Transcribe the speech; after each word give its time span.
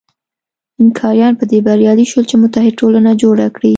اینکاریان 0.79 1.33
په 1.39 1.43
دې 1.51 1.59
بریالي 1.67 2.05
شول 2.11 2.25
چې 2.29 2.35
متحد 2.43 2.73
ټولنه 2.81 3.11
جوړه 3.21 3.45
کړي. 3.55 3.69